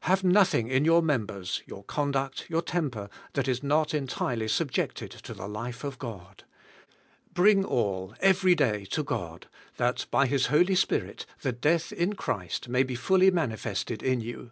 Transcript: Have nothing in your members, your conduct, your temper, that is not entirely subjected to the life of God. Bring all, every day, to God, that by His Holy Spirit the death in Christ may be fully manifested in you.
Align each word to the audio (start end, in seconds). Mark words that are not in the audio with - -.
Have 0.00 0.24
nothing 0.24 0.66
in 0.66 0.84
your 0.84 1.02
members, 1.04 1.62
your 1.64 1.84
conduct, 1.84 2.50
your 2.50 2.62
temper, 2.62 3.08
that 3.34 3.46
is 3.46 3.62
not 3.62 3.94
entirely 3.94 4.48
subjected 4.48 5.12
to 5.12 5.32
the 5.34 5.46
life 5.46 5.84
of 5.84 6.00
God. 6.00 6.42
Bring 7.32 7.64
all, 7.64 8.12
every 8.18 8.56
day, 8.56 8.86
to 8.86 9.04
God, 9.04 9.46
that 9.76 10.06
by 10.10 10.26
His 10.26 10.46
Holy 10.46 10.74
Spirit 10.74 11.26
the 11.42 11.52
death 11.52 11.92
in 11.92 12.14
Christ 12.14 12.68
may 12.68 12.82
be 12.82 12.96
fully 12.96 13.30
manifested 13.30 14.02
in 14.02 14.20
you. 14.20 14.50